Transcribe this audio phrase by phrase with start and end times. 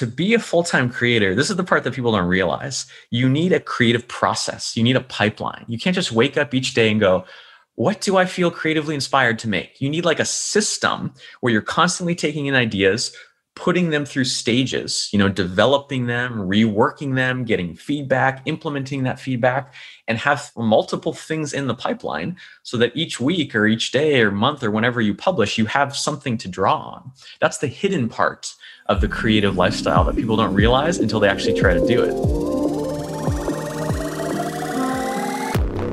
[0.00, 2.86] to be a full time creator, this is the part that people don't realize.
[3.10, 5.66] You need a creative process, you need a pipeline.
[5.68, 7.26] You can't just wake up each day and go,
[7.74, 9.78] what do I feel creatively inspired to make?
[9.78, 13.14] You need like a system where you're constantly taking in ideas,
[13.56, 19.74] putting them through stages, you know, developing them, reworking them, getting feedback, implementing that feedback,
[20.06, 24.30] and have multiple things in the pipeline so that each week or each day or
[24.30, 27.12] month or whenever you publish, you have something to draw on.
[27.40, 28.54] That's the hidden part
[28.86, 32.14] of the creative lifestyle that people don't realize until they actually try to do it.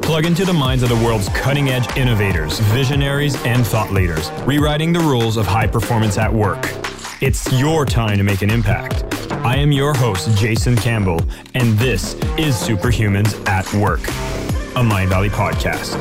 [0.04, 4.94] Plug into the minds of the world's cutting edge innovators, visionaries, and thought leaders, rewriting
[4.94, 6.87] the rules of high performance at work.
[7.20, 9.04] It's your time to make an impact.
[9.44, 11.20] I am your host, Jason Campbell,
[11.56, 15.96] and this is Superhumans at Work, a Mindvalley podcast.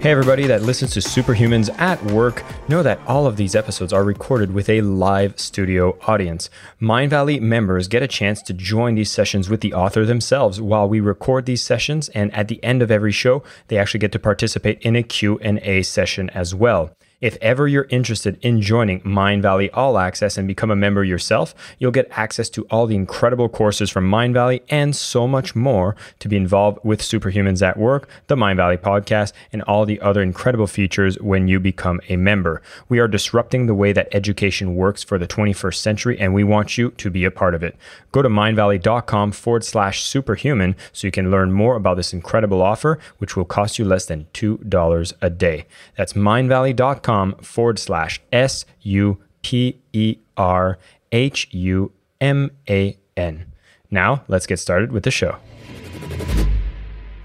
[0.00, 4.02] Hey, everybody that listens to Superhumans at work, know that all of these episodes are
[4.02, 6.48] recorded with a live studio audience.
[6.80, 11.00] Mindvalley members get a chance to join these sessions with the author themselves while we
[11.00, 14.80] record these sessions, and at the end of every show, they actually get to participate
[14.80, 16.96] in a Q&A session as well.
[17.22, 21.92] If ever you're interested in joining Mindvalley All Access and become a member yourself, you'll
[21.92, 26.36] get access to all the incredible courses from Mindvalley and so much more to be
[26.36, 31.46] involved with Superhumans at Work, the Mindvalley podcast, and all the other incredible features when
[31.46, 32.60] you become a member.
[32.88, 36.76] We are disrupting the way that education works for the 21st century, and we want
[36.76, 37.76] you to be a part of it.
[38.10, 42.98] Go to mindvalley.com forward slash superhuman so you can learn more about this incredible offer,
[43.18, 45.66] which will cost you less than $2 a day.
[45.96, 50.78] That's mindvalley.com com forward slash S U P E R
[51.12, 53.46] H U M A N.
[53.90, 55.36] Now, let's get started with the show.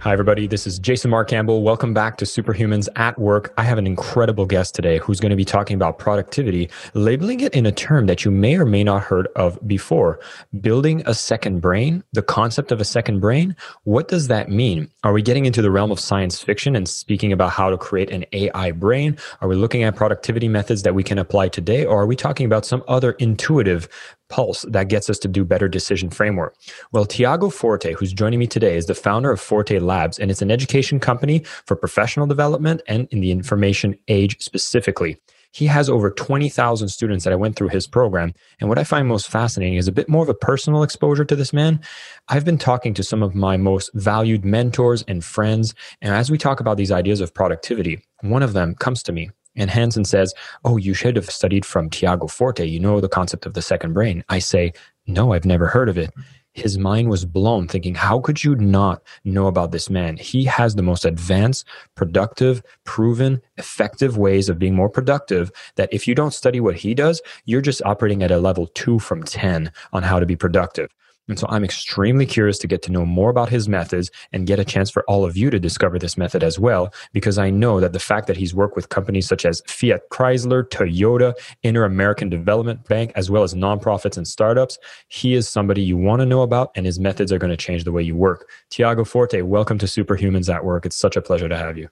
[0.08, 0.47] Hi, everybody.
[0.47, 1.63] This is Jason Mark Campbell.
[1.63, 3.53] Welcome back to Superhumans at Work.
[3.58, 7.53] I have an incredible guest today who's going to be talking about productivity, labeling it
[7.53, 10.22] in a term that you may or may not heard of before.
[10.61, 13.53] Building a second brain, the concept of a second brain.
[13.83, 14.89] What does that mean?
[15.03, 18.09] Are we getting into the realm of science fiction and speaking about how to create
[18.09, 19.18] an AI brain?
[19.41, 21.84] Are we looking at productivity methods that we can apply today?
[21.84, 23.89] Or are we talking about some other intuitive
[24.29, 26.55] pulse that gets us to do better decision framework?
[26.91, 30.41] Well, Tiago Forte, who's joining me today, is the founder of Forte Labs, and it's
[30.41, 35.17] an education company for professional development and in the information age specifically.
[35.51, 38.33] He has over 20,000 students that I went through his program.
[38.59, 41.35] And what I find most fascinating is a bit more of a personal exposure to
[41.35, 41.79] this man.
[42.27, 45.73] I've been talking to some of my most valued mentors and friends.
[46.01, 49.31] And as we talk about these ideas of productivity, one of them comes to me
[49.57, 52.66] and Hanson says, Oh, you should have studied from Tiago Forte.
[52.66, 54.23] You know the concept of the second brain.
[54.29, 54.72] I say,
[55.07, 56.13] No, I've never heard of it.
[56.53, 60.18] His mind was blown, thinking, How could you not know about this man?
[60.18, 65.51] He has the most advanced, productive, proven, effective ways of being more productive.
[65.75, 69.00] That if you don't study what he does, you're just operating at a level two
[69.00, 70.89] from 10 on how to be productive.
[71.27, 74.59] And so I'm extremely curious to get to know more about his methods and get
[74.59, 77.79] a chance for all of you to discover this method as well, because I know
[77.79, 81.33] that the fact that he's worked with companies such as Fiat Chrysler, Toyota,
[81.63, 84.77] Inter American Development Bank, as well as nonprofits and startups,
[85.09, 87.83] he is somebody you want to know about, and his methods are going to change
[87.83, 88.49] the way you work.
[88.69, 90.85] Tiago Forte, welcome to Superhumans at Work.
[90.85, 91.89] It's such a pleasure to have you.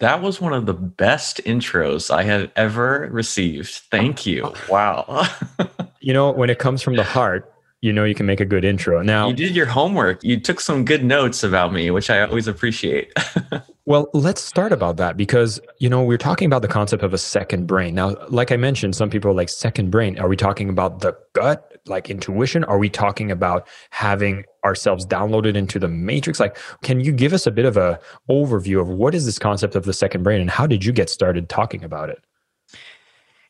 [0.00, 3.68] That was one of the best intros I have ever received.
[3.90, 4.52] Thank you.
[4.68, 5.28] Wow.
[6.00, 7.51] you know, when it comes from the heart,
[7.82, 9.02] you know you can make a good intro.
[9.02, 10.22] Now you did your homework.
[10.22, 13.12] You took some good notes about me, which I always appreciate.
[13.86, 17.18] well, let's start about that because you know we're talking about the concept of a
[17.18, 17.96] second brain.
[17.96, 20.16] Now, like I mentioned, some people are like second brain.
[20.20, 22.62] Are we talking about the gut, like intuition?
[22.64, 26.38] Are we talking about having ourselves downloaded into the matrix?
[26.38, 27.98] Like, can you give us a bit of a
[28.30, 31.10] overview of what is this concept of the second brain and how did you get
[31.10, 32.24] started talking about it?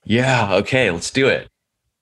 [0.04, 0.54] Yeah.
[0.54, 0.90] Okay.
[0.90, 1.51] Let's do it.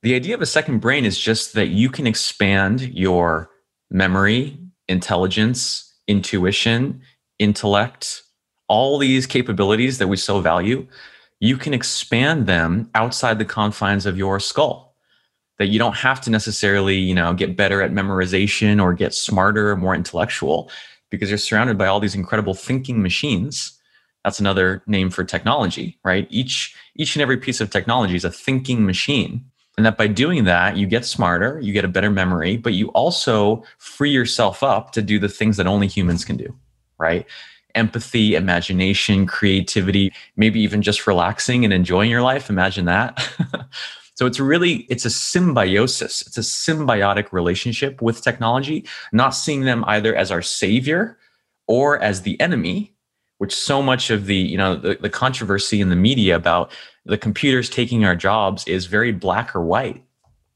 [0.03, 3.50] The idea of a second brain is just that you can expand your
[3.91, 7.03] memory, intelligence, intuition,
[7.38, 8.22] intellect,
[8.66, 10.87] all these capabilities that we so value.
[11.38, 14.97] You can expand them outside the confines of your skull.
[15.58, 19.70] That you don't have to necessarily, you know, get better at memorization or get smarter
[19.70, 20.70] or more intellectual
[21.11, 23.79] because you're surrounded by all these incredible thinking machines.
[24.25, 26.26] That's another name for technology, right?
[26.31, 29.50] Each each and every piece of technology is a thinking machine
[29.81, 32.88] and that by doing that, you get smarter, you get a better memory, but you
[32.88, 36.55] also free yourself up to do the things that only humans can do,
[36.99, 37.25] right?
[37.75, 42.50] Empathy, imagination, creativity, maybe even just relaxing and enjoying your life.
[42.50, 43.27] Imagine that.
[44.17, 46.21] so it's really it's a symbiosis.
[46.26, 48.85] It's a symbiotic relationship with technology,
[49.15, 51.17] not seeing them either as our savior
[51.69, 52.93] or as the enemy,
[53.38, 56.71] which so much of the you know the, the controversy in the media about
[57.11, 60.03] the computers taking our jobs is very black or white.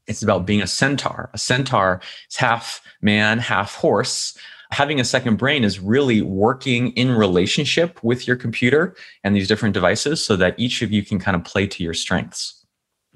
[0.07, 1.29] It's about being a centaur.
[1.33, 1.99] A centaur
[2.29, 4.37] is half man, half horse.
[4.71, 9.73] Having a second brain is really working in relationship with your computer and these different
[9.73, 12.64] devices so that each of you can kind of play to your strengths.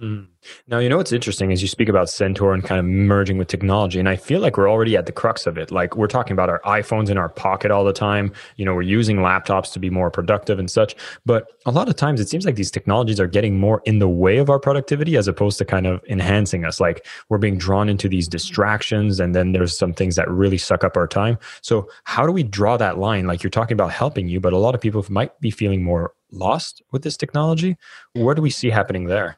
[0.02, 0.28] Mm.
[0.68, 3.50] Now, you know what's interesting is you speak about Centaur and kind of merging with
[3.50, 4.00] technology.
[4.00, 5.72] And I feel like we're already at the crux of it.
[5.72, 8.32] Like we're talking about our iPhones in our pocket all the time.
[8.56, 10.96] You know, we're using laptops to be more productive and such.
[11.26, 14.08] But a lot of times it seems like these technologies are getting more in the
[14.08, 16.80] way of our productivity as opposed to kind of enhancing us.
[16.80, 19.20] Like we're being drawn into these distractions.
[19.20, 21.38] And then there's some things that really suck up our time.
[21.62, 23.28] So, how do we draw that line?
[23.28, 26.14] Like you're talking about helping you, but a lot of people might be feeling more
[26.32, 27.76] lost with this technology.
[28.14, 29.38] What do we see happening there?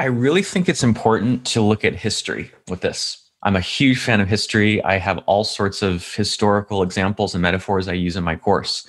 [0.00, 3.28] I really think it's important to look at history with this.
[3.42, 4.82] I'm a huge fan of history.
[4.82, 8.86] I have all sorts of historical examples and metaphors I use in my course.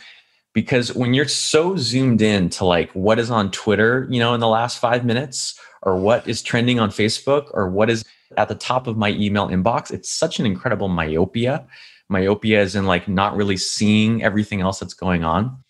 [0.53, 4.39] Because when you're so zoomed in to like what is on Twitter, you know, in
[4.39, 8.05] the last five minutes, or what is trending on Facebook, or what is
[8.37, 11.67] at the top of my email inbox, it's such an incredible myopia.
[12.07, 15.60] Myopia is in like not really seeing everything else that's going on.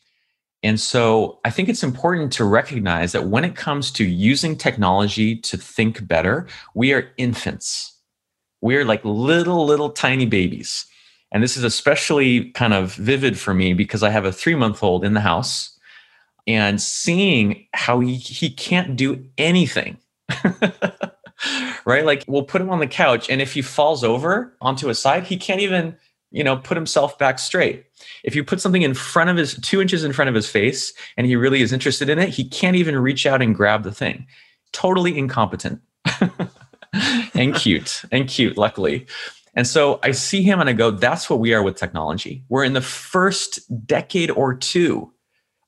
[0.63, 5.35] And so I think it's important to recognize that when it comes to using technology
[5.37, 7.97] to think better, we are infants.
[8.61, 10.85] We are like little, little tiny babies.
[11.31, 14.83] And this is especially kind of vivid for me because I have a three month
[14.83, 15.77] old in the house
[16.45, 19.97] and seeing how he, he can't do anything.
[21.85, 22.05] right?
[22.05, 25.23] Like we'll put him on the couch and if he falls over onto his side,
[25.23, 25.95] he can't even
[26.31, 27.85] you know, put himself back straight.
[28.23, 30.93] If you put something in front of his two inches in front of his face
[31.17, 33.91] and he really is interested in it, he can't even reach out and grab the
[33.91, 34.27] thing.
[34.73, 35.81] Totally incompetent
[37.33, 39.07] and cute and cute, luckily.
[39.53, 42.43] And so I see him and I go, that's what we are with technology.
[42.49, 45.11] We're in the first decade or two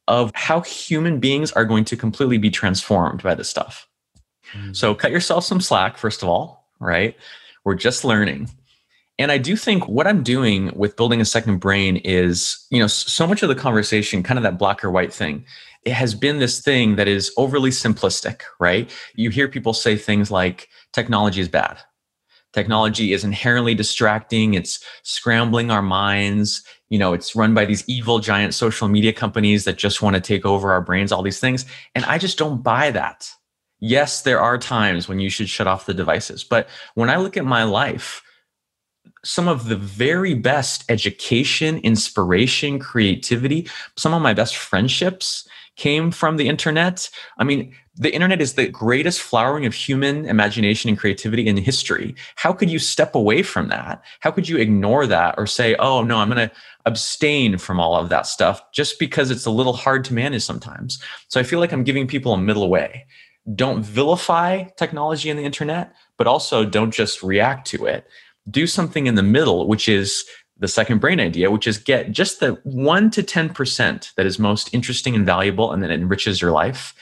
[0.08, 3.88] of how human beings are going to completely be transformed by this stuff.
[4.54, 4.76] Mm.
[4.76, 7.16] So cut yourself some slack, first of all, right?
[7.64, 8.50] We're just learning.
[9.20, 12.88] And I do think what I'm doing with building a second brain is, you know,
[12.88, 15.46] so much of the conversation, kind of that black or white thing,
[15.84, 18.90] it has been this thing that is overly simplistic, right?
[19.16, 21.78] You hear people say things like technology is bad.
[22.54, 24.54] Technology is inherently distracting.
[24.54, 26.64] It's scrambling our minds.
[26.90, 30.22] You know, it's run by these evil giant social media companies that just want to
[30.22, 31.66] take over our brains, all these things.
[31.96, 33.30] And I just don't buy that.
[33.80, 36.44] Yes, there are times when you should shut off the devices.
[36.44, 38.22] But when I look at my life,
[39.24, 43.68] some of the very best education, inspiration, creativity,
[43.98, 47.10] some of my best friendships came from the internet.
[47.38, 52.16] I mean, the internet is the greatest flowering of human imagination and creativity in history.
[52.36, 54.04] How could you step away from that?
[54.20, 56.56] How could you ignore that or say, oh, no, I'm going to
[56.86, 61.02] abstain from all of that stuff just because it's a little hard to manage sometimes?
[61.28, 63.06] So I feel like I'm giving people a middle way.
[63.56, 68.08] Don't vilify technology and the internet, but also don't just react to it
[68.50, 70.26] do something in the middle, which is
[70.58, 74.74] the second brain idea, which is get just the 1% to 10% that is most
[74.74, 76.94] interesting and valuable and then enriches your life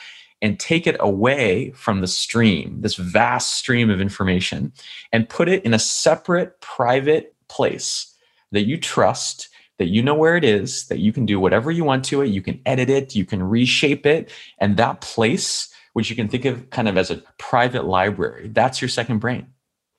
[0.42, 4.74] and take it away from the stream, this vast stream of information,
[5.12, 8.16] and put it in a separate private place
[8.52, 11.84] that you trust, that you know where it is, that you can do whatever you
[11.84, 14.32] want to it, you can edit it, you can reshape it.
[14.58, 18.82] And that place, which you can think of kind of as a private library, that's
[18.82, 19.48] your second brain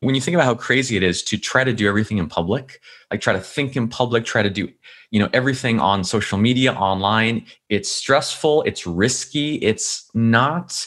[0.03, 2.81] when you think about how crazy it is to try to do everything in public
[3.11, 4.69] like try to think in public try to do
[5.11, 10.87] you know everything on social media online it's stressful it's risky it's not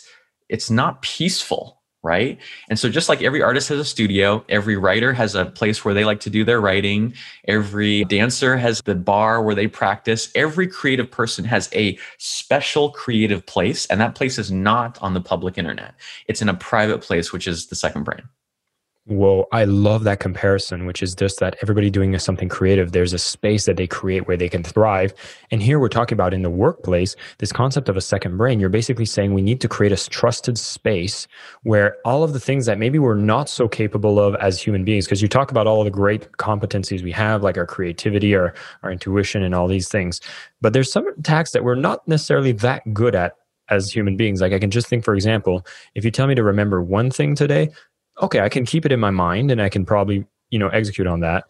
[0.50, 2.38] it's not peaceful right?
[2.70, 5.96] And so just like every artist has a studio every writer has a place where
[5.96, 7.16] they like to do their writing
[7.48, 13.44] every dancer has the bar where they practice every creative person has a special creative
[13.48, 15.96] place and that place is not on the public internet.
[16.28, 18.22] It's in a private place which is the second brain
[19.08, 23.20] Whoa, I love that comparison, which is just that everybody doing something creative, there's a
[23.20, 25.14] space that they create where they can thrive.
[25.52, 28.60] And here we're talking about in the workplace, this concept of a second brain.
[28.60, 31.28] You're basically saying we need to create a trusted space
[31.62, 35.06] where all of the things that maybe we're not so capable of as human beings,
[35.06, 38.92] because you talk about all the great competencies we have, like our creativity, our, our
[38.92, 40.20] intuition, and all these things.
[40.62, 43.36] But there's some tasks that we're not necessarily that good at
[43.70, 44.42] as human beings.
[44.42, 47.36] Like I can just think, for example, if you tell me to remember one thing
[47.36, 47.70] today,
[48.22, 51.08] okay, I can keep it in my mind and I can probably, you know, execute
[51.08, 51.46] on that.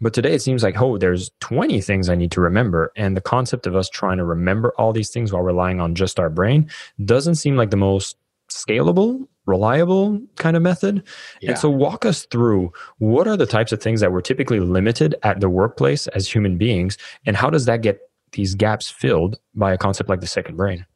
[0.00, 2.90] But today it seems like, oh, there's 20 things I need to remember.
[2.96, 6.18] And the concept of us trying to remember all these things while relying on just
[6.18, 6.70] our brain
[7.04, 8.16] doesn't seem like the most
[8.50, 11.02] scalable, reliable kind of method.
[11.40, 11.50] Yeah.
[11.50, 15.14] And so, walk us through what are the types of things that we're typically limited
[15.22, 18.00] at the workplace as human beings, and how does that get
[18.32, 20.86] these gaps filled by a concept like the second brain?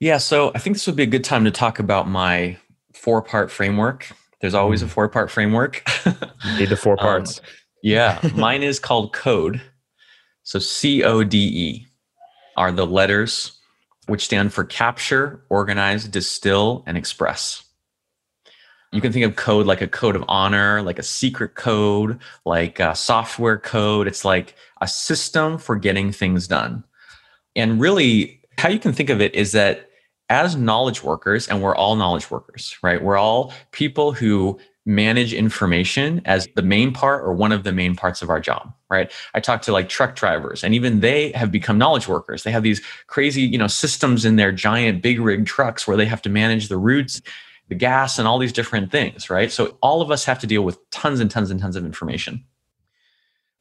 [0.00, 2.56] Yeah, so I think this would be a good time to talk about my
[2.92, 4.12] four part framework.
[4.42, 4.90] There's always a mm.
[4.90, 5.82] four part framework.
[6.58, 7.38] Need the four um, parts.
[7.38, 7.44] Um,
[7.82, 9.62] yeah, mine is called CODE.
[10.42, 11.86] So C O D E
[12.56, 13.58] are the letters
[14.08, 17.62] which stand for capture, organize, distill, and express.
[18.90, 22.78] You can think of code like a code of honor, like a secret code, like
[22.80, 24.06] a software code.
[24.06, 26.84] It's like a system for getting things done.
[27.54, 29.88] And really, how you can think of it is that
[30.32, 33.02] as knowledge workers, and we're all knowledge workers, right?
[33.02, 37.94] We're all people who manage information as the main part or one of the main
[37.94, 39.10] parts of our job right?
[39.32, 42.42] I talk to like truck drivers and even they have become knowledge workers.
[42.42, 46.04] They have these crazy you know systems in their giant big rig trucks where they
[46.04, 47.22] have to manage the routes
[47.68, 49.50] the gas and all these different things right?
[49.50, 52.44] So all of us have to deal with tons and tons and tons of information.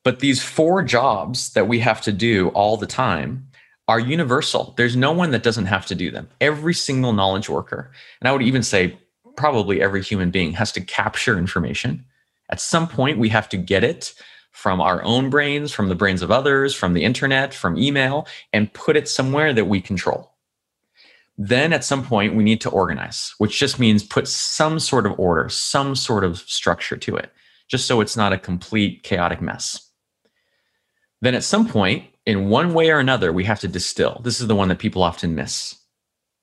[0.04, 3.48] But these four jobs that we have to do all the time
[3.92, 7.92] are universal there's no one that doesn't have to do them every single knowledge worker
[8.20, 8.98] and i would even say
[9.36, 12.06] probably every human being has to capture information.
[12.50, 14.14] At some point, we have to get it
[14.52, 18.74] from our own brains, from the brains of others, from the internet, from email, and
[18.74, 20.32] put it somewhere that we control.
[21.38, 25.18] Then at some point, we need to organize, which just means put some sort of
[25.18, 27.32] order, some sort of structure to it,
[27.68, 29.90] just so it's not a complete chaotic mess.
[31.22, 34.22] Then at some point, in one way or another, we have to distill.
[34.24, 35.78] This is the one that people often miss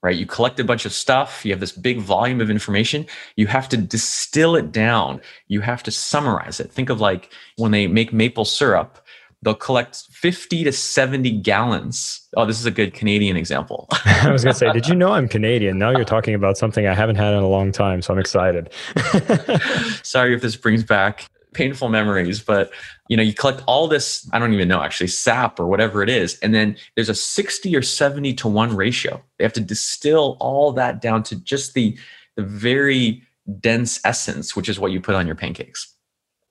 [0.02, 0.16] right?
[0.16, 3.06] You collect a bunch of stuff, you have this big volume of information,
[3.36, 6.70] you have to distill it down, you have to summarize it.
[6.70, 9.04] Think of like when they make maple syrup,
[9.42, 12.28] they'll collect 50 to 70 gallons.
[12.36, 13.88] Oh, this is a good Canadian example.
[14.04, 15.78] I was going to say, did you know I'm Canadian?
[15.78, 18.72] Now you're talking about something I haven't had in a long time, so I'm excited.
[20.02, 22.70] Sorry if this brings back painful memories, but
[23.08, 26.08] you know, you collect all this, I don't even know, actually, sap or whatever it
[26.08, 26.38] is.
[26.40, 29.22] And then there's a 60 or 70 to one ratio.
[29.38, 31.96] They have to distill all that down to just the,
[32.36, 33.22] the very
[33.60, 35.94] dense essence, which is what you put on your pancakes.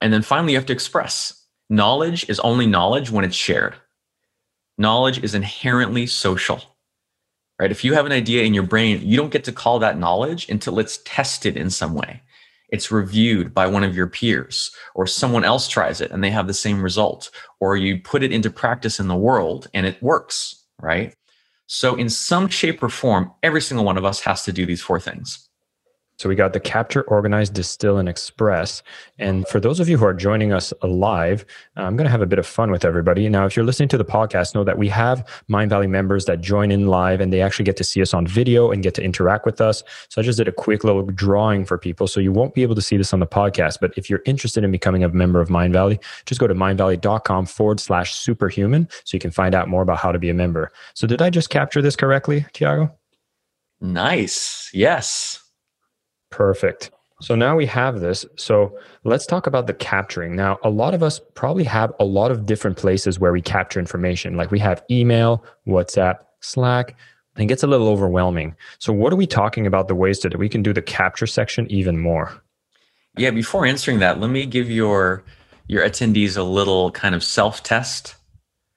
[0.01, 1.45] And then finally, you have to express.
[1.69, 3.75] Knowledge is only knowledge when it's shared.
[4.77, 6.61] Knowledge is inherently social,
[7.59, 7.71] right?
[7.71, 10.49] If you have an idea in your brain, you don't get to call that knowledge
[10.49, 12.21] until it's tested in some way
[12.69, 16.47] it's reviewed by one of your peers or someone else tries it and they have
[16.47, 20.63] the same result or you put it into practice in the world and it works
[20.81, 21.15] right?
[21.67, 24.81] So in some shape or form every single one of us has to do these
[24.81, 25.46] four things
[26.17, 28.81] so we got the capture, organize, distill, and express.
[29.19, 31.45] And for those of you who are joining us live,
[31.75, 33.29] I'm going to have a bit of fun with everybody.
[33.29, 36.71] Now, if you're listening to the podcast, know that we have Mindvalley members that join
[36.71, 39.45] in live and they actually get to see us on video and get to interact
[39.45, 39.83] with us.
[40.09, 42.07] So I just did a quick little drawing for people.
[42.07, 43.77] So you won't be able to see this on the podcast.
[43.79, 47.79] But if you're interested in becoming a member of Mindvalley, just go to mindvalley.com forward
[47.79, 50.71] slash superhuman so you can find out more about how to be a member.
[50.95, 52.91] So did I just capture this correctly, Tiago?
[53.79, 54.71] Nice.
[54.73, 55.46] Yes.
[56.29, 56.91] Perfect.
[57.19, 58.25] So now we have this.
[58.35, 60.35] So let's talk about the capturing.
[60.35, 63.79] Now, a lot of us probably have a lot of different places where we capture
[63.79, 64.37] information.
[64.37, 66.95] Like we have email, WhatsApp, Slack,
[67.35, 68.55] and it gets a little overwhelming.
[68.77, 71.69] So, what are we talking about the ways that we can do the capture section
[71.71, 72.43] even more?
[73.17, 75.23] Yeah, before answering that, let me give your
[75.67, 78.15] your attendees a little kind of self-test.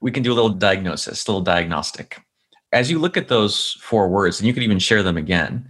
[0.00, 2.21] We can do a little diagnosis, a little diagnostic.
[2.73, 5.69] As you look at those four words, and you could even share them again,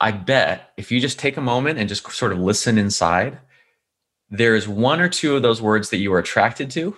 [0.00, 3.38] I bet if you just take a moment and just sort of listen inside,
[4.30, 6.96] there's one or two of those words that you are attracted to.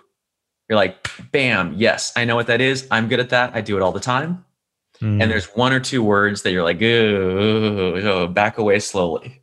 [0.69, 2.89] You're like, bam, yes, I know what that is.
[2.91, 3.55] I'm good at that.
[3.55, 4.45] I do it all the time.
[5.01, 5.23] Mm.
[5.23, 9.43] And there's one or two words that you're like, oh, back away slowly.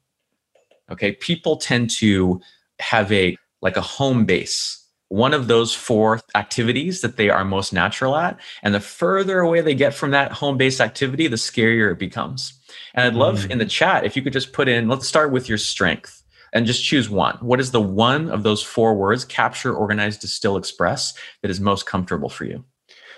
[0.91, 1.13] Okay.
[1.13, 2.41] People tend to
[2.79, 4.83] have a like a home base
[5.13, 8.39] one of those four activities that they are most natural at.
[8.63, 12.59] And the further away they get from that home based activity, the scarier it becomes.
[12.93, 13.51] And I'd love mm.
[13.51, 16.65] in the chat if you could just put in, let's start with your strength and
[16.65, 17.37] just choose one.
[17.41, 21.85] What is the one of those four words, capture, organize, distill, express, that is most
[21.85, 22.63] comfortable for you?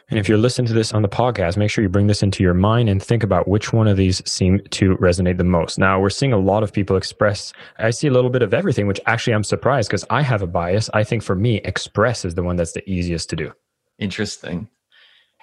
[0.10, 2.44] And if you're listening to this on the podcast, make sure you bring this into
[2.44, 5.80] your mind and think about which one of these seem to resonate the most.
[5.80, 8.86] Now, we're seeing a lot of people express, I see a little bit of everything,
[8.86, 10.92] which actually I'm surprised because I have a bias.
[10.94, 13.52] I think for me, express is the one that's the easiest to do.
[13.98, 14.70] Interesting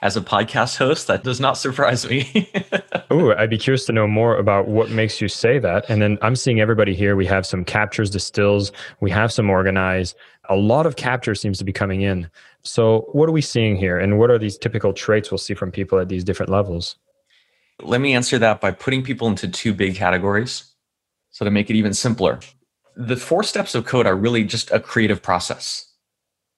[0.02, 2.50] as a podcast host, that does not surprise me.
[3.10, 5.88] oh, I'd be curious to know more about what makes you say that.
[5.88, 7.14] And then I'm seeing everybody here.
[7.14, 10.16] We have some captures, distills, we have some organize.
[10.50, 12.28] A lot of capture seems to be coming in.
[12.64, 13.98] So, what are we seeing here?
[13.98, 16.96] And what are these typical traits we'll see from people at these different levels?
[17.80, 20.64] Let me answer that by putting people into two big categories.
[21.30, 22.40] So, to make it even simpler,
[22.96, 25.91] the four steps of code are really just a creative process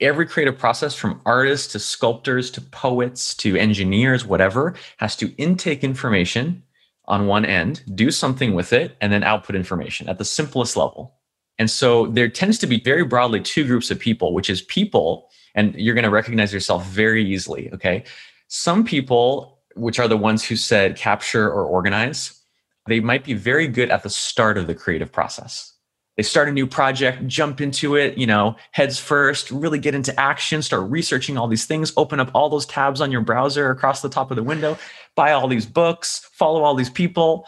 [0.00, 5.84] every creative process from artists to sculptors to poets to engineers, whatever, has to intake
[5.84, 6.62] information
[7.06, 11.16] on one end, do something with it, and then output information at the simplest level.
[11.58, 15.28] And so there tends to be very broadly two groups of people, which is people,
[15.54, 17.72] and you're going to recognize yourself very easily.
[17.72, 18.04] Okay.
[18.48, 22.40] Some people, which are the ones who said capture or organize,
[22.86, 25.73] they might be very good at the start of the creative process.
[26.16, 30.18] They start a new project, jump into it, you know, heads first, really get into
[30.18, 34.00] action, start researching all these things, open up all those tabs on your browser across
[34.00, 34.78] the top of the window,
[35.16, 37.47] buy all these books, follow all these people.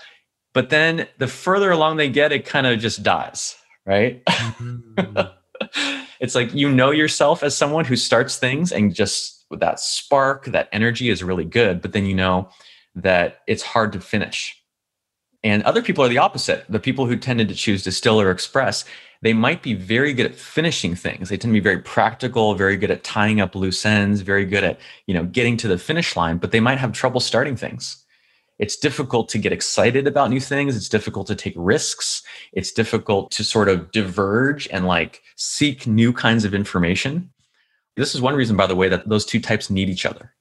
[0.53, 4.25] But then the further along they get, it kind of just dies, right?
[4.25, 5.21] Mm-hmm.
[6.21, 10.69] it's like you know yourself as someone who starts things and just that spark, that
[10.73, 12.49] energy is really good, but then you know
[12.97, 14.61] that it's hard to finish.
[15.47, 16.65] And other people are the opposite.
[16.69, 18.85] The people who tended to choose distill or express,
[19.23, 21.29] they might be very good at finishing things.
[21.29, 24.65] They tend to be very practical, very good at tying up loose ends, very good
[24.65, 28.05] at, you know, getting to the finish line, but they might have trouble starting things.
[28.59, 30.76] It's difficult to get excited about new things.
[30.76, 32.25] It's difficult to take risks.
[32.53, 37.31] It's difficult to sort of diverge and like seek new kinds of information.
[37.95, 40.35] This is one reason, by the way, that those two types need each other.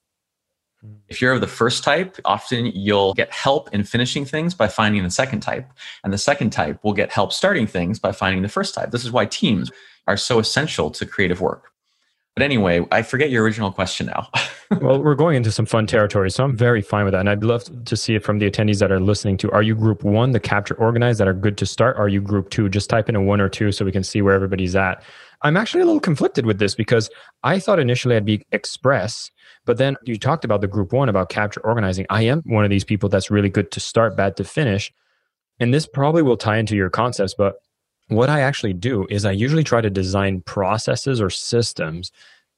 [0.85, 0.95] Mm-hmm.
[1.09, 5.03] If you're of the first type, often you'll get help in finishing things by finding
[5.03, 5.69] the second type.
[6.03, 8.91] And the second type will get help starting things by finding the first type.
[8.91, 9.71] This is why teams
[10.07, 11.71] are so essential to creative work.
[12.35, 14.29] But anyway, I forget your original question now.
[14.81, 17.21] well, we're going into some fun territory, so I'm very fine with that.
[17.21, 19.51] And I'd love to see it from the attendees that are listening to.
[19.51, 21.95] Are you group one, the capture organized, that are good to start?
[21.95, 22.67] Are you group two?
[22.67, 25.01] Just type in a one or two so we can see where everybody's at.
[25.43, 27.09] I'm actually a little conflicted with this because
[27.43, 29.31] I thought initially I'd be express
[29.65, 32.05] but then you talked about the group one about capture organizing.
[32.09, 34.93] I am one of these people that's really good to start, bad to finish.
[35.59, 37.55] And this probably will tie into your concepts, but
[38.07, 42.11] what I actually do is I usually try to design processes or systems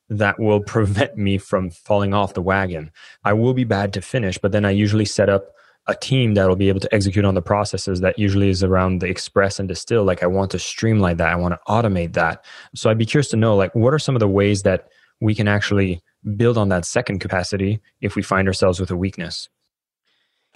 [0.10, 2.92] that will prevent me from falling off the wagon.
[3.24, 5.54] I will be bad to finish, but then I usually set up
[5.88, 9.00] a team that will be able to execute on the processes that usually is around
[9.00, 10.04] the express and distill.
[10.04, 11.30] Like I want to streamline that.
[11.30, 12.44] I want to automate that.
[12.76, 14.90] So I'd be curious to know like what are some of the ways that
[15.22, 16.02] we can actually
[16.36, 19.50] build on that second capacity if we find ourselves with a weakness.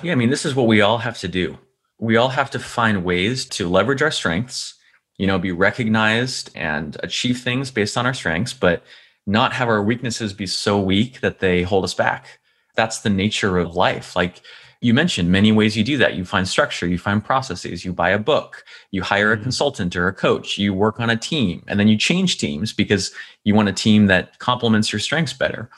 [0.03, 1.57] Yeah, I mean, this is what we all have to do.
[1.99, 4.73] We all have to find ways to leverage our strengths,
[5.17, 8.83] you know, be recognized and achieve things based on our strengths, but
[9.27, 12.39] not have our weaknesses be so weak that they hold us back.
[12.75, 14.15] That's the nature of life.
[14.15, 14.41] Like
[14.81, 16.15] you mentioned many ways you do that.
[16.15, 19.43] You find structure, you find processes, you buy a book, you hire a mm-hmm.
[19.43, 23.11] consultant or a coach, you work on a team, and then you change teams because
[23.43, 25.69] you want a team that complements your strengths better.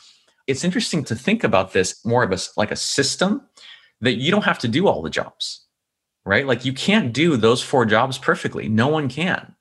[0.47, 3.41] It's interesting to think about this more of a like a system
[3.99, 5.65] that you don't have to do all the jobs,
[6.25, 6.47] right?
[6.47, 8.69] Like you can't do those four jobs perfectly.
[8.69, 9.53] No one can.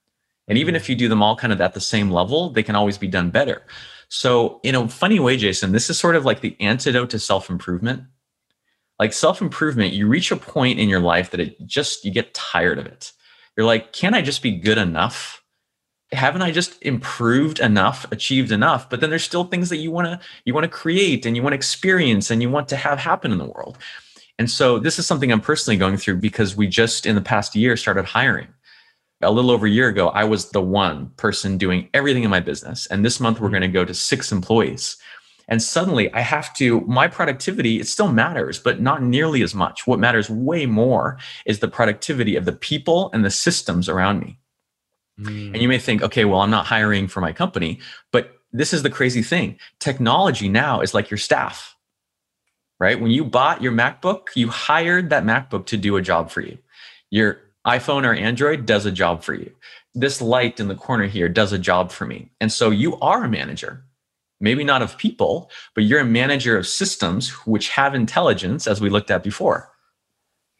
[0.49, 2.77] And even if you do them all kind of at the same level, they can
[2.77, 3.63] always be done better.
[4.09, 7.49] So, in a funny way, Jason, this is sort of like the antidote to self
[7.49, 8.03] improvement
[8.99, 12.35] like self improvement, you reach a point in your life that it just, you get
[12.35, 13.13] tired of it.
[13.57, 15.43] You're like, can I just be good enough?
[16.13, 18.89] Haven't I just improved enough, achieved enough?
[18.89, 21.43] But then there's still things that you want to, you want to create and you
[21.43, 23.79] want to experience and you want to have happen in the world.
[24.39, 27.55] And so this is something I'm personally going through because we just in the past
[27.55, 28.49] year started hiring.
[29.23, 32.41] A little over a year ago, I was the one person doing everything in my
[32.41, 32.87] business.
[32.87, 33.53] And this month, we're mm-hmm.
[33.53, 34.97] going to go to six employees.
[35.49, 39.87] And suddenly I have to, my productivity, it still matters, but not nearly as much.
[39.87, 44.39] What matters way more is the productivity of the people and the systems around me.
[45.21, 45.53] Mm.
[45.53, 47.81] And you may think, okay, well, I'm not hiring for my company,
[48.13, 49.59] but this is the crazy thing.
[49.79, 51.77] Technology now is like your staff,
[52.79, 53.01] right?
[53.01, 56.59] When you bought your MacBook, you hired that MacBook to do a job for you.
[57.11, 59.51] Your iPhone or Android does a job for you.
[59.95, 62.31] This light in the corner here does a job for me.
[62.41, 63.85] And so you are a manager
[64.43, 68.91] maybe not of people, but you're a manager of systems which have intelligence, as we
[68.91, 69.71] looked at before.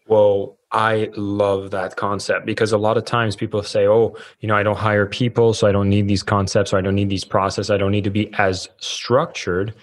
[0.07, 4.57] Well, I love that concept because a lot of times people say, oh, you know,
[4.57, 7.25] I don't hire people, so I don't need these concepts, or I don't need these
[7.25, 9.75] processes, I don't need to be as structured.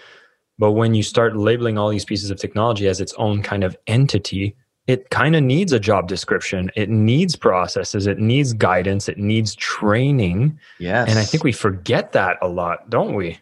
[0.58, 3.76] But when you start labeling all these pieces of technology as its own kind of
[3.86, 6.70] entity, it kind of needs a job description.
[6.74, 8.06] It needs processes.
[8.06, 9.08] It needs guidance.
[9.08, 10.58] It needs training.
[10.78, 11.08] Yes.
[11.08, 13.38] And I think we forget that a lot, don't we?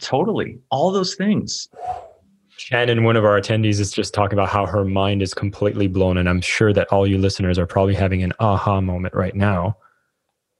[0.00, 0.58] Totally.
[0.70, 1.68] All those things.
[2.56, 6.18] Shannon, one of our attendees, is just talking about how her mind is completely blown.
[6.18, 9.78] And I'm sure that all you listeners are probably having an aha moment right now.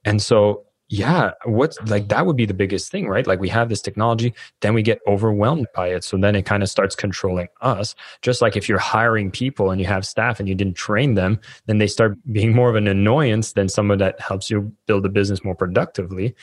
[0.04, 3.26] And so, yeah, what's like that would be the biggest thing, right?
[3.26, 6.02] Like we have this technology, then we get overwhelmed by it.
[6.02, 7.94] So then it kind of starts controlling us.
[8.22, 11.38] Just like if you're hiring people and you have staff and you didn't train them,
[11.66, 15.10] then they start being more of an annoyance than someone that helps you build a
[15.10, 16.34] business more productively.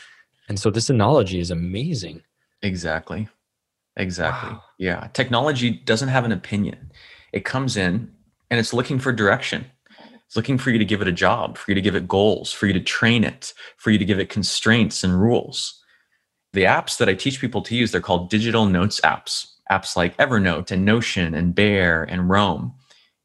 [0.47, 2.21] And so this analogy is amazing.
[2.61, 3.27] Exactly.
[3.95, 4.51] Exactly.
[4.51, 4.63] Wow.
[4.77, 5.07] Yeah.
[5.13, 6.91] Technology doesn't have an opinion.
[7.33, 8.11] It comes in,
[8.49, 9.65] and it's looking for direction.
[10.25, 12.51] It's looking for you to give it a job, for you to give it goals,
[12.51, 15.81] for you to train it, for you to give it constraints and rules.
[16.53, 20.17] The apps that I teach people to use, they're called digital notes apps, apps like
[20.17, 22.73] Evernote and Notion and Bear and Roam.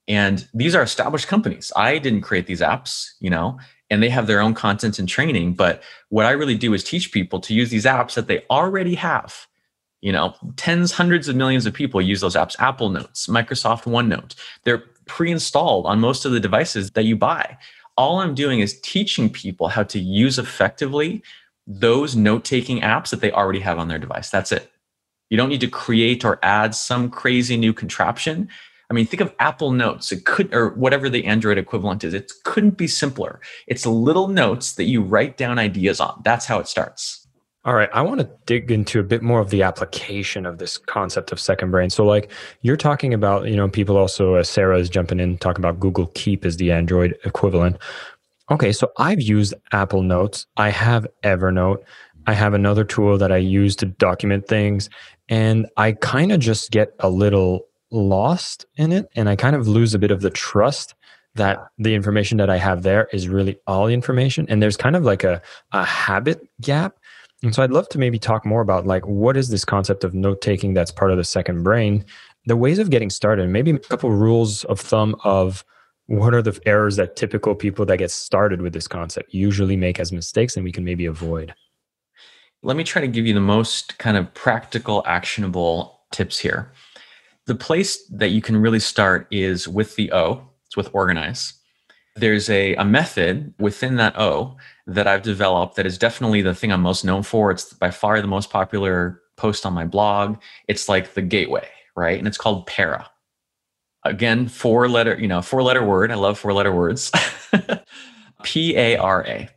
[0.09, 1.73] And these are established companies.
[1.77, 3.59] I didn't create these apps, you know,
[3.93, 5.53] and they have their own content and training.
[5.53, 8.95] But what I really do is teach people to use these apps that they already
[8.95, 9.47] have.
[10.01, 12.59] You know, tens, hundreds of millions of people use those apps.
[12.59, 14.35] Apple Notes, Microsoft OneNote.
[14.65, 17.59] They're pre-installed on most of the devices that you buy.
[17.99, 21.23] All I'm doing is teaching people how to use effectively
[21.67, 24.31] those note-taking apps that they already have on their device.
[24.31, 24.73] That's it.
[25.29, 28.49] You don't need to create or add some crazy new contraption.
[28.93, 30.13] I mean, think of Apple Notes.
[30.13, 33.41] It could, or whatever the Android equivalent is, it couldn't be simpler.
[33.67, 36.21] It's little notes that you write down ideas on.
[36.27, 37.27] That's how it starts.
[37.65, 40.77] All right, I want to dig into a bit more of the application of this
[40.77, 41.89] concept of second brain.
[41.89, 45.65] So, like you're talking about, you know, people also, uh, Sarah is jumping in, talking
[45.65, 47.79] about Google Keep as the Android equivalent.
[48.51, 50.45] Okay, so I've used Apple Notes.
[50.59, 51.79] I have Evernote.
[52.27, 54.91] I have another tool that I use to document things,
[55.31, 59.69] and I kind of just get a little lost in it, and I kind of
[59.69, 60.95] lose a bit of the trust
[61.35, 64.47] that the information that I have there is really all the information.
[64.51, 65.41] And there's kind of like a,
[65.73, 66.97] a habit gap
[67.43, 70.15] and so I'd love to maybe talk more about like what is this concept of
[70.15, 72.05] note taking that's part of the second brain,
[72.47, 75.65] the ways of getting started, maybe a couple rules of thumb of
[76.07, 79.99] what are the errors that typical people that get started with this concept usually make
[79.99, 81.55] as mistakes and we can maybe avoid.
[82.63, 86.71] Let me try to give you the most kind of practical, actionable tips here.
[87.47, 91.55] The place that you can really start is with the O, it's with organize.
[92.15, 96.71] There's a, a method within that O that I've developed that is definitely the thing
[96.71, 97.51] I'm most known for.
[97.51, 100.37] It's by far the most popular post on my blog.
[100.69, 102.19] It's like the gateway, right?
[102.19, 103.09] And it's called para.
[104.05, 106.11] Again, four letter, you know, four letter word.
[106.11, 107.11] I love four letter words.
[108.43, 109.49] P A R A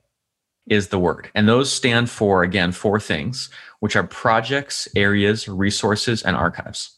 [0.67, 1.29] is the word.
[1.35, 6.94] And those stand for, again, four things, which are projects, areas, resources, and archives.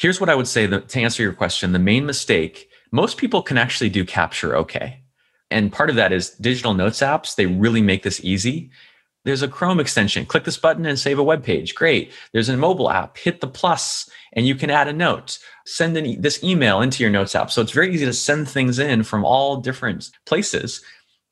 [0.00, 3.42] Here's what I would say that, to answer your question the main mistake most people
[3.42, 5.02] can actually do capture okay.
[5.50, 8.70] And part of that is digital notes apps, they really make this easy.
[9.24, 10.24] There's a Chrome extension.
[10.24, 11.74] Click this button and save a web page.
[11.74, 12.12] Great.
[12.32, 13.18] There's a mobile app.
[13.18, 15.38] Hit the plus and you can add a note.
[15.66, 17.50] Send an, this email into your notes app.
[17.50, 20.82] So it's very easy to send things in from all different places.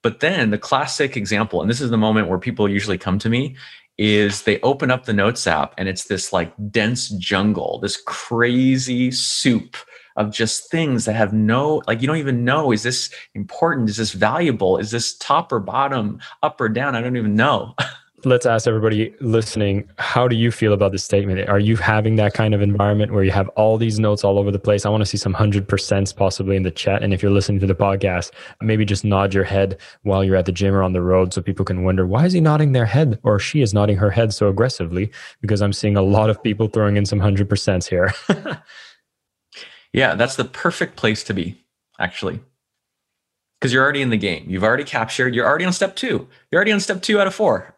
[0.03, 3.31] But then the classic example, and this is the moment where people usually come to
[3.31, 3.57] me,
[3.99, 9.11] is they open up the notes app and it's this like dense jungle, this crazy
[9.11, 9.77] soup
[10.17, 13.89] of just things that have no like you don't even know is this important?
[13.91, 14.79] Is this valuable?
[14.79, 16.95] Is this top or bottom up or down?
[16.95, 17.75] I don't even know
[18.25, 21.49] let's ask everybody listening how do you feel about this statement?
[21.49, 24.51] Are you having that kind of environment where you have all these notes all over
[24.51, 24.85] the place?
[24.85, 27.67] I want to see some 100% possibly in the chat and if you're listening to
[27.67, 31.03] the podcast maybe just nod your head while you're at the gym or on the
[31.03, 33.19] road so people can wonder why is he nodding their head?
[33.23, 36.69] Or she is nodding her head so aggressively because i'm seeing a lot of people
[36.69, 38.13] throwing in some 100% here.
[39.93, 41.65] Yeah, that's the perfect place to be,
[41.99, 42.41] actually.
[43.61, 44.45] Because you're already in the game.
[44.49, 46.29] You've already captured, you're already on step two.
[46.51, 47.75] You're already on step two out of four.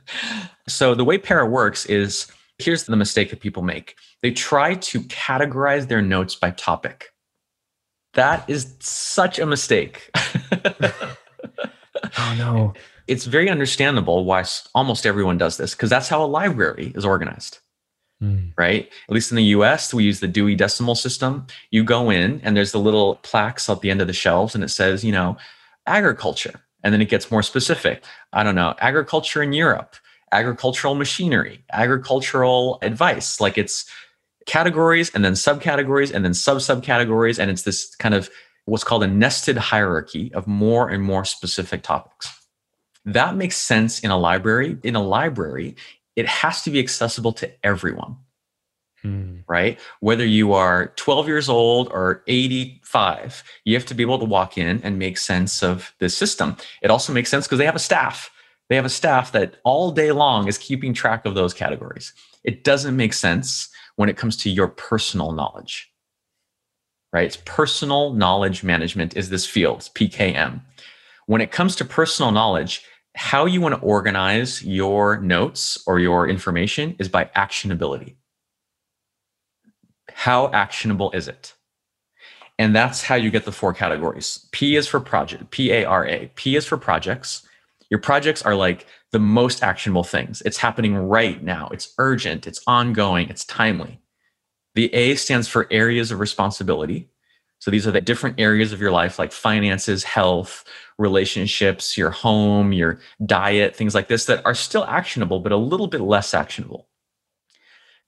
[0.68, 2.26] so the way Para works is
[2.58, 7.12] here's the mistake that people make they try to categorize their notes by topic.
[8.14, 10.10] That is such a mistake.
[10.16, 12.74] oh, no.
[13.06, 17.60] It's very understandable why almost everyone does this because that's how a library is organized.
[18.22, 18.52] Mm.
[18.56, 18.90] Right.
[19.08, 21.46] At least in the US, we use the Dewey Decimal System.
[21.70, 24.64] You go in and there's the little plaques at the end of the shelves and
[24.64, 25.36] it says, you know,
[25.86, 26.60] agriculture.
[26.82, 28.04] And then it gets more specific.
[28.32, 29.96] I don't know, agriculture in Europe,
[30.32, 33.40] agricultural machinery, agricultural advice.
[33.40, 33.88] Like it's
[34.46, 37.38] categories and then subcategories and then sub subcategories.
[37.38, 38.30] And it's this kind of
[38.64, 42.28] what's called a nested hierarchy of more and more specific topics.
[43.04, 44.76] That makes sense in a library.
[44.82, 45.76] In a library,
[46.18, 48.16] it has to be accessible to everyone.
[49.02, 49.36] Hmm.
[49.46, 49.78] Right?
[50.00, 54.58] Whether you are 12 years old or 85, you have to be able to walk
[54.58, 56.56] in and make sense of this system.
[56.82, 58.32] It also makes sense because they have a staff.
[58.68, 62.12] They have a staff that all day long is keeping track of those categories.
[62.42, 65.88] It doesn't make sense when it comes to your personal knowledge.
[67.12, 67.26] Right?
[67.26, 70.62] It's personal knowledge management is this field, it's PKM.
[71.26, 72.82] When it comes to personal knowledge,
[73.18, 78.14] how you want to organize your notes or your information is by actionability.
[80.12, 81.52] How actionable is it?
[82.60, 84.46] And that's how you get the four categories.
[84.52, 86.30] P is for project, P A R A.
[86.36, 87.44] P is for projects.
[87.90, 90.40] Your projects are like the most actionable things.
[90.42, 91.70] It's happening right now.
[91.72, 94.00] It's urgent, it's ongoing, it's timely.
[94.76, 97.10] The A stands for areas of responsibility.
[97.68, 100.64] So these are the different areas of your life, like finances, health,
[100.96, 105.86] relationships, your home, your diet, things like this, that are still actionable, but a little
[105.86, 106.88] bit less actionable.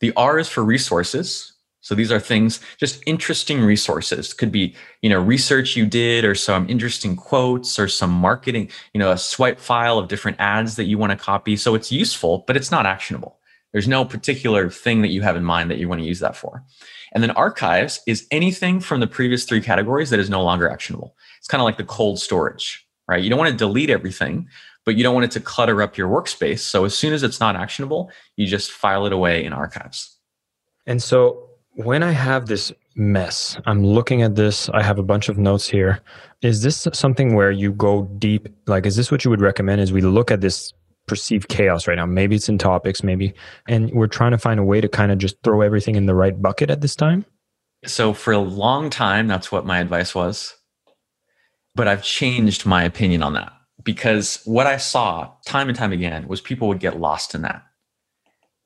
[0.00, 1.52] The R is for resources.
[1.82, 4.32] So these are things, just interesting resources.
[4.32, 8.98] Could be, you know, research you did or some interesting quotes or some marketing, you
[8.98, 11.54] know, a swipe file of different ads that you want to copy.
[11.54, 13.36] So it's useful, but it's not actionable.
[13.72, 16.34] There's no particular thing that you have in mind that you want to use that
[16.34, 16.64] for.
[17.12, 21.16] And then archives is anything from the previous three categories that is no longer actionable.
[21.38, 23.22] It's kind of like the cold storage, right?
[23.22, 24.48] You don't want to delete everything,
[24.84, 26.60] but you don't want it to clutter up your workspace.
[26.60, 30.16] So as soon as it's not actionable, you just file it away in archives.
[30.86, 35.28] And so when I have this mess, I'm looking at this, I have a bunch
[35.28, 36.00] of notes here.
[36.42, 38.48] Is this something where you go deep?
[38.66, 40.72] Like, is this what you would recommend as we look at this
[41.10, 42.06] perceived chaos right now?
[42.06, 43.34] Maybe it's in topics, maybe,
[43.68, 46.14] and we're trying to find a way to kind of just throw everything in the
[46.14, 47.26] right bucket at this time?
[47.84, 50.54] So, for a long time, that's what my advice was.
[51.74, 56.28] But I've changed my opinion on that because what I saw time and time again
[56.28, 57.64] was people would get lost in that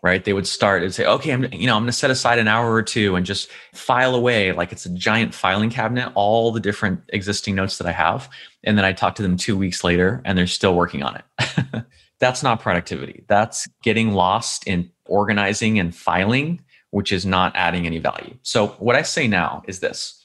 [0.04, 0.22] right?
[0.22, 2.46] They would start and say, okay, I'm, you know, I'm going to set aside an
[2.46, 6.60] hour or two and just file away like it's a giant filing cabinet, all the
[6.60, 8.28] different existing notes that I have.
[8.64, 11.84] And then I talk to them two weeks later and they're still working on it.
[12.20, 13.24] That's not productivity.
[13.28, 18.36] That's getting lost in organizing and filing, which is not adding any value.
[18.42, 20.22] So what I say now is this.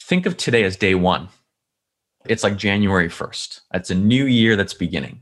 [0.00, 1.28] Think of today as day one.
[2.26, 3.62] It's like January 1st.
[3.74, 5.21] It's a new year that's beginning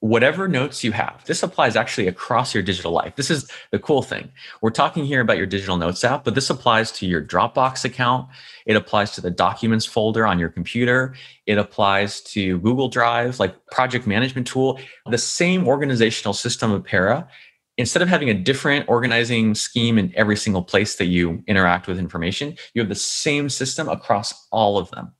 [0.00, 3.16] whatever notes you have, this applies actually across your digital life.
[3.16, 4.30] This is the cool thing.
[4.62, 8.28] We're talking here about your digital notes app, but this applies to your Dropbox account.
[8.64, 11.14] It applies to the documents folder on your computer.
[11.46, 14.78] It applies to Google Drive, like project management tool.
[15.10, 17.28] The same organizational system of Para,
[17.76, 21.98] instead of having a different organizing scheme in every single place that you interact with
[21.98, 25.12] information, you have the same system across all of them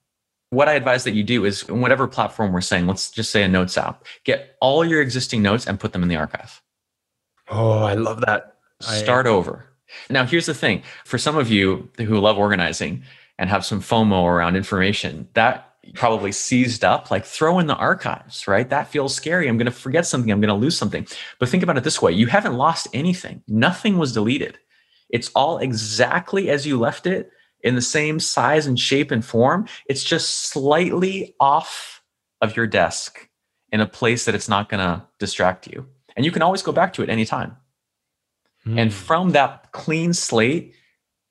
[0.51, 3.47] what I advise that you do is whatever platform we're saying, let's just say a
[3.47, 6.61] notes app, get all your existing notes and put them in the archive.
[7.49, 8.57] Oh, I love that.
[8.81, 9.29] Start I...
[9.29, 9.65] over.
[10.09, 13.03] Now, here's the thing for some of you who love organizing
[13.37, 18.47] and have some FOMO around information, that probably seized up, like throw in the archives,
[18.47, 18.69] right?
[18.69, 19.47] That feels scary.
[19.47, 20.31] I'm going to forget something.
[20.31, 21.07] I'm going to lose something.
[21.39, 24.59] But think about it this way you haven't lost anything, nothing was deleted.
[25.09, 27.31] It's all exactly as you left it
[27.63, 29.67] in the same size and shape and form.
[29.87, 32.01] It's just slightly off
[32.41, 33.27] of your desk
[33.71, 35.85] in a place that it's not going to distract you.
[36.15, 37.55] And you can always go back to it anytime.
[38.65, 38.79] Mm.
[38.79, 40.73] And from that clean slate,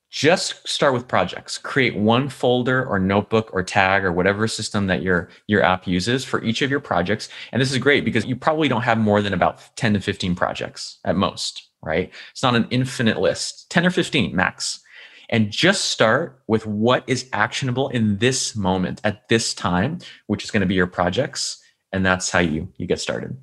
[0.09, 1.59] just start with projects.
[1.59, 6.25] Create one folder or notebook or tag or whatever system that your your app uses
[6.25, 7.29] for each of your projects.
[7.51, 10.35] And this is great because you probably don't have more than about 10 to 15
[10.35, 12.11] projects at most, right?
[12.31, 13.69] It's not an infinite list.
[13.69, 14.79] 10 or 15 max
[15.29, 20.51] and just start with what is actionable in this moment at this time which is
[20.51, 21.61] going to be your projects
[21.91, 23.37] and that's how you you get started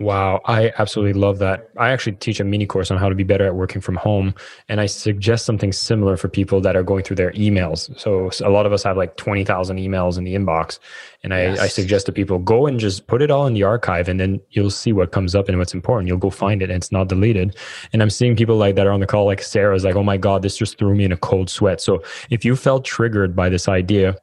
[0.00, 1.70] Wow, I absolutely love that.
[1.76, 4.32] I actually teach a mini course on how to be better at working from home.
[4.68, 7.98] And I suggest something similar for people that are going through their emails.
[7.98, 10.78] So, a lot of us have like 20,000 emails in the inbox.
[11.24, 11.58] And I, yes.
[11.58, 14.40] I suggest to people go and just put it all in the archive and then
[14.50, 16.06] you'll see what comes up and what's important.
[16.06, 17.56] You'll go find it and it's not deleted.
[17.92, 20.16] And I'm seeing people like that are on the call, like Sarah's like, oh my
[20.16, 21.80] God, this just threw me in a cold sweat.
[21.80, 24.16] So, if you felt triggered by this idea,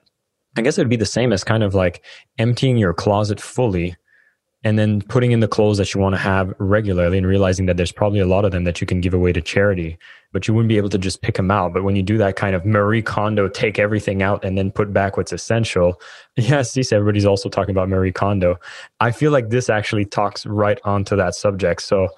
[0.55, 2.01] I guess it would be the same as kind of like
[2.37, 3.97] emptying your closet fully
[4.65, 7.77] and then putting in the clothes that you want to have regularly and realizing that
[7.77, 9.97] there's probably a lot of them that you can give away to charity
[10.33, 11.73] but you wouldn't be able to just pick them out.
[11.73, 14.91] But when you do that kind of marie kondo take everything out and then put
[14.91, 16.01] back what's essential
[16.35, 18.59] yes see everybody's also talking about marie kondo.
[18.99, 21.83] I feel like this actually talks right onto that subject.
[21.83, 22.09] So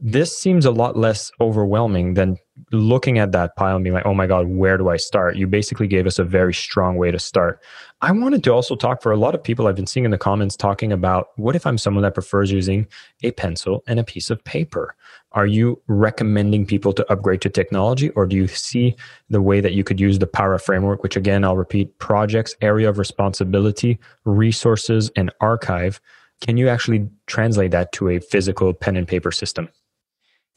[0.00, 2.36] this seems a lot less overwhelming than
[2.72, 5.36] looking at that pile and being like, oh my God, where do I start?
[5.36, 7.60] You basically gave us a very strong way to start.
[8.00, 10.18] I wanted to also talk for a lot of people I've been seeing in the
[10.18, 12.86] comments talking about what if I'm someone that prefers using
[13.22, 14.94] a pencil and a piece of paper?
[15.32, 18.96] Are you recommending people to upgrade to technology, or do you see
[19.30, 22.88] the way that you could use the Para framework, which again, I'll repeat projects, area
[22.88, 26.00] of responsibility, resources, and archive?
[26.40, 29.68] Can you actually translate that to a physical pen and paper system?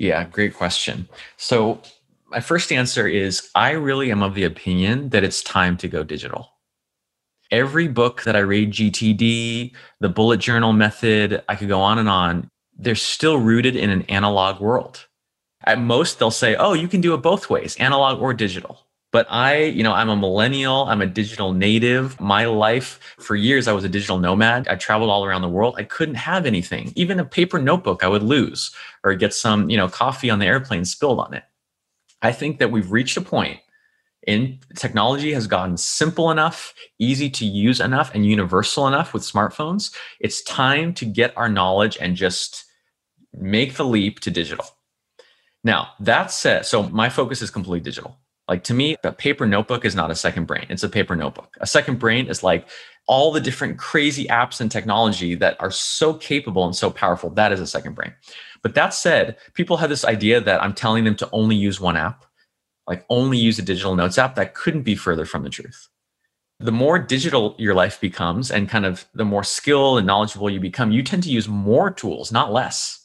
[0.01, 1.07] Yeah, great question.
[1.37, 1.79] So,
[2.27, 6.01] my first answer is I really am of the opinion that it's time to go
[6.03, 6.53] digital.
[7.51, 12.09] Every book that I read, GTD, the bullet journal method, I could go on and
[12.09, 15.05] on, they're still rooted in an analog world.
[15.65, 18.79] At most, they'll say, oh, you can do it both ways, analog or digital.
[19.11, 22.19] But I, you know, I'm a millennial, I'm a digital native.
[22.19, 24.67] My life for years, I was a digital nomad.
[24.69, 25.75] I traveled all around the world.
[25.77, 26.93] I couldn't have anything.
[26.95, 30.45] Even a paper notebook I would lose or get some, you know, coffee on the
[30.45, 31.43] airplane spilled on it.
[32.21, 33.59] I think that we've reached a point
[34.27, 39.93] in technology has gotten simple enough, easy to use enough, and universal enough with smartphones.
[40.19, 42.65] It's time to get our knowledge and just
[43.33, 44.65] make the leap to digital.
[45.63, 48.17] Now, that said, so my focus is completely digital.
[48.47, 51.55] Like to me, a paper notebook is not a second brain, it's a paper notebook.
[51.61, 52.67] A second brain is like
[53.07, 57.29] all the different crazy apps and technology that are so capable and so powerful.
[57.29, 58.13] That is a second brain.
[58.61, 61.97] But that said, people have this idea that I'm telling them to only use one
[61.97, 62.25] app,
[62.87, 64.35] like only use a digital notes app.
[64.35, 65.87] That couldn't be further from the truth.
[66.59, 70.59] The more digital your life becomes and kind of the more skilled and knowledgeable you
[70.59, 73.00] become, you tend to use more tools, not less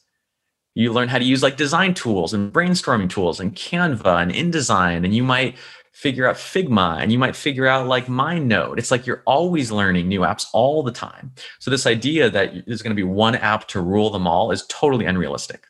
[0.76, 5.04] you learn how to use like design tools and brainstorming tools and Canva and InDesign,
[5.04, 5.56] and you might
[5.92, 8.78] figure out Figma and you might figure out like MindNode.
[8.78, 11.32] It's like you're always learning new apps all the time.
[11.60, 14.66] So this idea that there's going to be one app to rule them all is
[14.68, 15.64] totally unrealistic.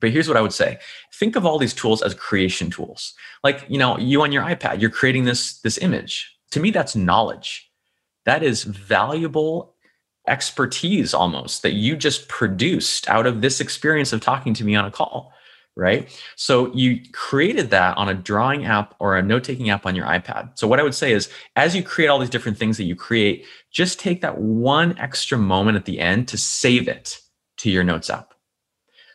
[0.00, 0.78] But here's what I would say.
[1.14, 3.14] Think of all these tools as creation tools.
[3.42, 6.32] Like, you know, you on your iPad, you're creating this this image.
[6.52, 7.68] To me that's knowledge.
[8.26, 9.74] That is valuable
[10.28, 14.84] expertise almost that you just produced out of this experience of talking to me on
[14.84, 15.32] a call
[15.76, 16.08] right?
[16.36, 20.58] So you created that on a drawing app or a note-taking app on your ipad.
[20.58, 22.96] So what i would say is as you create all these different things that you
[22.96, 27.20] create just take that one extra moment at the end to save it
[27.58, 28.32] to your notes app.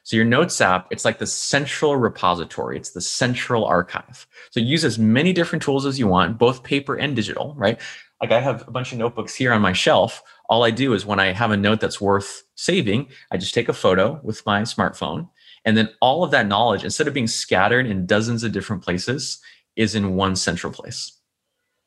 [0.03, 2.77] So your notes app it's like the central repository.
[2.77, 4.27] It's the central archive.
[4.51, 7.79] So use as many different tools as you want both paper and digital right?
[8.21, 10.21] Like I have a bunch of notebooks here on my shelf.
[10.51, 13.69] All I do is when I have a note that's worth saving, I just take
[13.69, 15.29] a photo with my smartphone.
[15.63, 19.39] And then all of that knowledge, instead of being scattered in dozens of different places,
[19.77, 21.17] is in one central place.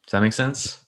[0.07, 0.81] Does that make sense?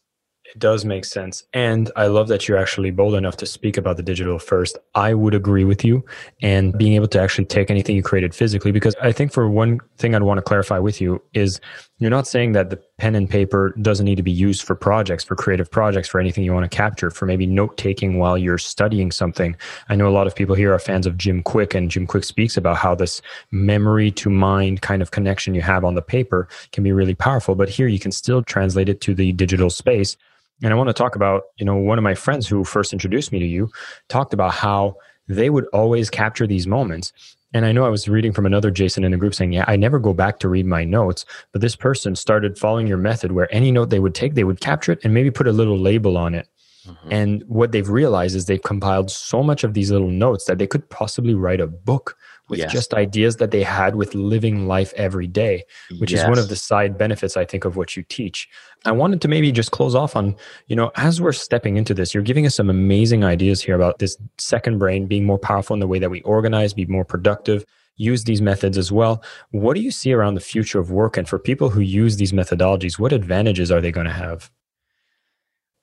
[0.45, 1.43] It does make sense.
[1.53, 4.79] And I love that you're actually bold enough to speak about the digital first.
[4.95, 6.05] I would agree with you
[6.41, 9.81] and being able to actually take anything you created physically, because I think for one
[9.99, 11.61] thing I'd want to clarify with you is
[11.99, 15.23] you're not saying that the pen and paper doesn't need to be used for projects,
[15.23, 18.59] for creative projects, for anything you want to capture, for maybe note taking while you're
[18.59, 19.55] studying something.
[19.89, 22.25] I know a lot of people here are fans of Jim Kwik, and Jim Kwik
[22.25, 26.49] speaks about how this memory to mind kind of connection you have on the paper
[26.73, 27.55] can be really powerful.
[27.55, 30.17] But here you can still translate it to the digital space
[30.63, 33.33] and I want to talk about, you know, one of my friends who first introduced
[33.33, 33.71] me to you
[34.09, 34.97] talked about how
[35.29, 37.13] they would always capture these moments.
[37.57, 39.77] And I know I was reading from another Jason in the group saying, Yeah, I
[39.77, 41.25] never go back to read my notes.
[41.53, 44.61] But this person started following your method where any note they would take, they would
[44.61, 46.49] capture it and maybe put a little label on it.
[46.87, 47.13] Mm-hmm.
[47.13, 50.67] And what they've realized is they've compiled so much of these little notes that they
[50.67, 52.17] could possibly write a book
[52.49, 52.73] with yes.
[52.73, 55.65] just ideas that they had with living life every day,
[55.99, 56.23] which yes.
[56.23, 58.49] is one of the side benefits I think of what you teach.
[58.85, 60.37] I wanted to maybe just close off on,
[60.69, 63.99] you know, as we're stepping into this, you're giving us some amazing ideas here about
[63.99, 67.65] this second brain being more powerful in the way that we organize, be more productive,
[67.97, 69.23] use these methods as well.
[69.51, 71.17] What do you see around the future of work?
[71.17, 74.51] And for people who use these methodologies, what advantages are they going to have?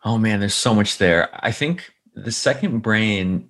[0.06, 1.30] Oh man, there's so much there.
[1.34, 3.50] I think the second brain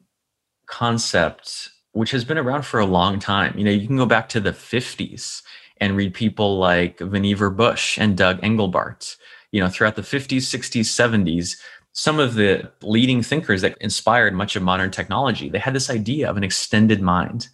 [0.65, 3.57] concept which has been around for a long time.
[3.57, 5.41] You know, you can go back to the 50s
[5.77, 9.15] and read people like Vannevar Bush and Doug Engelbart.
[9.51, 11.57] You know, throughout the 50s, 60s, 70s,
[11.93, 16.29] some of the leading thinkers that inspired much of modern technology, they had this idea
[16.29, 17.49] of an extended mind,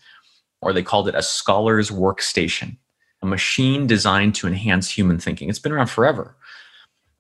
[0.62, 2.78] or they called it a scholar's workstation,
[3.22, 5.50] a machine designed to enhance human thinking.
[5.50, 6.38] It's been around forever.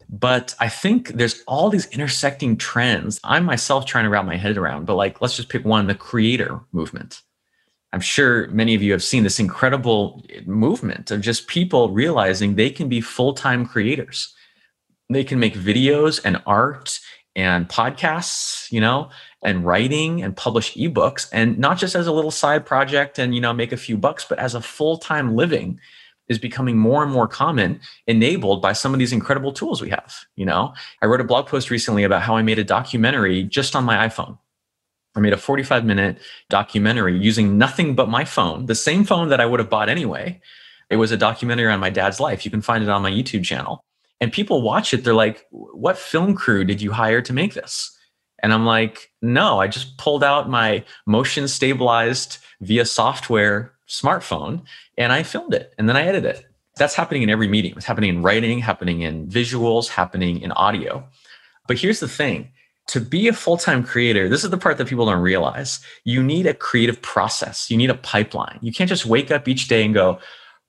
[0.09, 3.19] But I think there's all these intersecting trends.
[3.23, 5.93] I'm myself trying to wrap my head around, but like, let's just pick one the
[5.93, 7.21] creator movement.
[7.93, 12.55] I'm sure many of you have seen this incredible eh, movement of just people realizing
[12.55, 14.33] they can be full time creators.
[15.11, 16.99] They can make videos and art
[17.35, 19.09] and podcasts, you know,
[19.43, 23.41] and writing and publish ebooks, and not just as a little side project and, you
[23.41, 25.79] know, make a few bucks, but as a full time living
[26.29, 30.15] is becoming more and more common enabled by some of these incredible tools we have
[30.35, 30.73] you know?
[31.01, 34.07] I wrote a blog post recently about how i made a documentary just on my
[34.07, 34.37] iphone.
[35.15, 39.41] I made a 45 minute documentary using nothing but my phone the same phone that
[39.41, 40.39] i would have bought anyway.
[40.89, 42.45] It was a documentary on my dad's life.
[42.45, 43.83] You can find it on my youtube channel.
[44.21, 45.03] And people watch it.
[45.03, 47.95] They're like what film crew did you hire to make this?
[48.41, 54.63] And i'm like no i just pulled out my motion stabilized via software smartphone
[54.97, 56.45] and I filmed it and then I edited it.
[56.77, 57.73] That's happening in every meeting.
[57.75, 61.05] It's happening in writing, happening in visuals, happening in audio.
[61.67, 62.51] But here's the thing
[62.87, 65.79] to be a full time creator, this is the part that people don't realize.
[66.05, 68.59] You need a creative process, you need a pipeline.
[68.61, 70.19] You can't just wake up each day and go,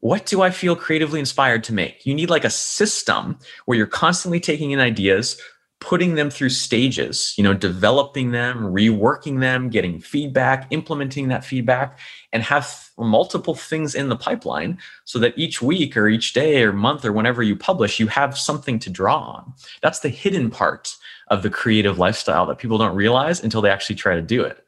[0.00, 2.04] what do I feel creatively inspired to make?
[2.04, 5.40] You need like a system where you're constantly taking in ideas,
[5.80, 11.98] putting them through stages, you know, developing them, reworking them, getting feedback, implementing that feedback,
[12.32, 16.72] and have multiple things in the pipeline so that each week or each day or
[16.72, 19.54] month or whenever you publish, you have something to draw on.
[19.80, 20.94] That's the hidden part
[21.28, 24.64] of the creative lifestyle that people don't realize until they actually try to do it.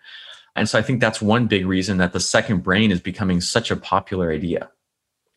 [0.56, 3.70] And so I think that's one big reason that the second brain is becoming such
[3.70, 4.70] a popular idea.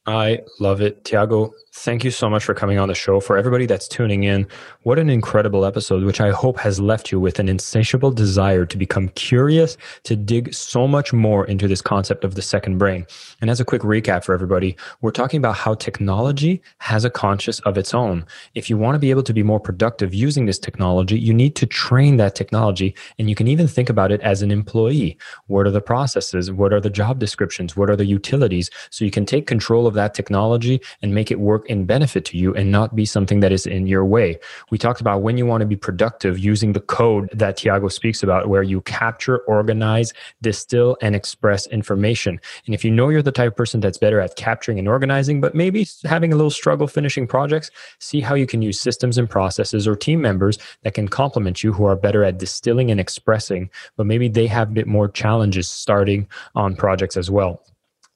[0.06, 1.04] I love it.
[1.04, 3.20] Tiago, thank you so much for coming on the show.
[3.20, 4.48] For everybody that's tuning in,
[4.84, 8.78] what an incredible episode, which I hope has left you with an insatiable desire to
[8.78, 13.06] become curious, to dig so much more into this concept of the second brain.
[13.42, 17.60] And as a quick recap for everybody, we're talking about how technology has a conscious
[17.62, 18.26] of its own.
[18.54, 21.58] If you want to be able to be more productive using this technology, you need
[21.58, 22.96] to train that technology.
[23.20, 25.18] And you can even think about it as an employee.
[25.48, 26.54] What are the processes?
[26.54, 27.76] What are the job descriptions?
[27.76, 28.70] What are the utilities?
[28.92, 32.38] So you can take control of that technology and make it work in benefit to
[32.38, 34.40] you and not be something that is in your way.
[34.72, 38.24] We talked about when you want to be productive using the code that Tiago speaks
[38.24, 42.40] about, where you capture, organize, distill, and express information.
[42.66, 45.42] And if you know you're the type of person that's better at capturing and organizing,
[45.42, 49.30] but maybe having a little struggle finishing projects, see how you can use systems and
[49.30, 53.70] processes or team members that can complement you who are better at distilling and expressing,
[53.98, 57.62] but maybe they have a bit more challenges starting on projects as well.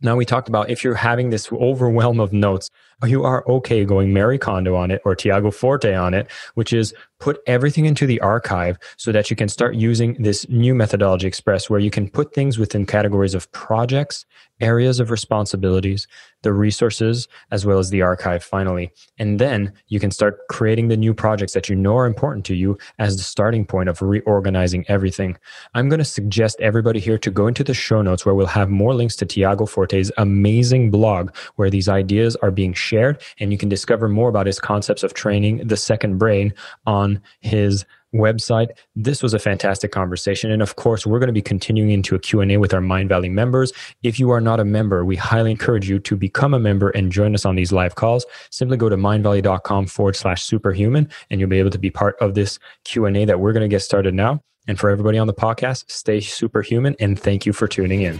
[0.01, 2.69] Now we talked about if you're having this overwhelm of notes,
[3.05, 6.93] you are okay going Marie Kondo on it or Tiago Forte on it, which is
[7.19, 11.69] put everything into the archive so that you can start using this new methodology express
[11.69, 14.25] where you can put things within categories of projects,
[14.61, 16.07] areas of responsibilities,
[16.41, 18.91] the resources, as well as the archive finally.
[19.17, 22.55] And then you can start creating the new projects that you know are important to
[22.55, 25.37] you as the starting point of reorganizing everything.
[25.73, 28.69] I'm going to suggest everybody here to go into the show notes where we'll have
[28.69, 33.57] more links to Tiago Forte's amazing blog where these ideas are being shared and you
[33.57, 36.53] can discover more about his concepts of training the second brain
[36.85, 37.08] on
[37.39, 38.69] his website.
[38.95, 40.51] This was a fantastic conversation.
[40.51, 43.71] And of course, we're going to be continuing into a Q&A with our Mindvalley members.
[44.03, 47.11] If you are not a member, we highly encourage you to become a member and
[47.11, 48.25] join us on these live calls.
[48.49, 52.33] Simply go to mindvalley.com forward slash superhuman, and you'll be able to be part of
[52.33, 54.41] this Q&A that we're going to get started now.
[54.67, 58.19] And for everybody on the podcast, stay superhuman and thank you for tuning in.